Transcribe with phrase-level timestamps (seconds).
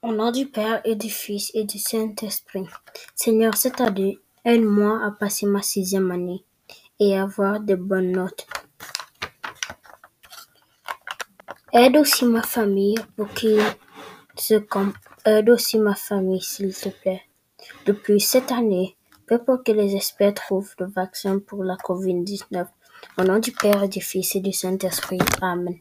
[0.00, 2.68] Au nom du Père et du Fils et du Saint-Esprit.
[3.16, 6.44] Seigneur, cette année, aide-moi à passer ma sixième année
[7.00, 8.46] et avoir de bonnes notes.
[11.72, 13.60] Aide aussi ma famille pour qu'ils
[14.36, 14.62] se
[15.24, 17.22] aide aussi ma famille, s'il te plaît.
[17.84, 22.68] Depuis cette année, peu pour que les experts trouvent le vaccin pour la COVID-19.
[23.18, 25.18] Au nom du Père et du Fils et du Saint-Esprit.
[25.42, 25.74] Amen.